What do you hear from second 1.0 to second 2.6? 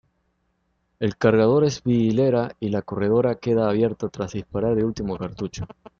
cargador es bi-hilera